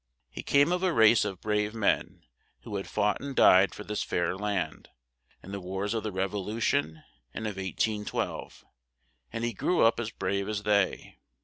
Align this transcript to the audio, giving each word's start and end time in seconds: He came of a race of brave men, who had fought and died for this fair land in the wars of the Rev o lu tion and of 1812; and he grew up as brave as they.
He 0.31 0.41
came 0.41 0.71
of 0.71 0.81
a 0.81 0.91
race 0.91 1.25
of 1.25 1.41
brave 1.41 1.75
men, 1.75 2.25
who 2.61 2.75
had 2.77 2.87
fought 2.87 3.21
and 3.21 3.35
died 3.35 3.75
for 3.75 3.83
this 3.83 4.01
fair 4.01 4.35
land 4.35 4.89
in 5.43 5.51
the 5.51 5.59
wars 5.59 5.93
of 5.93 6.01
the 6.01 6.11
Rev 6.11 6.33
o 6.33 6.39
lu 6.41 6.59
tion 6.59 7.03
and 7.35 7.45
of 7.45 7.57
1812; 7.57 8.65
and 9.31 9.43
he 9.43 9.53
grew 9.53 9.81
up 9.83 9.99
as 9.99 10.09
brave 10.09 10.49
as 10.49 10.63
they. 10.63 11.19